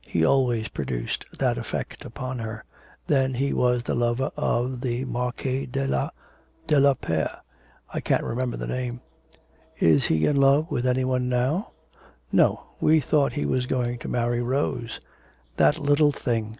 [0.00, 2.64] He always produced that effect upon her.
[3.06, 6.08] Then he was the lover of the Marquise de la
[6.66, 7.28] de la Per
[7.92, 9.02] I can't remember the name.'
[9.76, 11.72] 'Is he in love with any one now?'
[12.32, 15.00] 'No; we thought he was going to marry Rose.'
[15.58, 16.58] 'That little thing!'